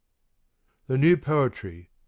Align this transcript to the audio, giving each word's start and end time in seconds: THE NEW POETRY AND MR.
THE 0.87 0.97
NEW 0.97 1.15
POETRY 1.17 1.75
AND 1.77 1.83
MR. 1.83 1.87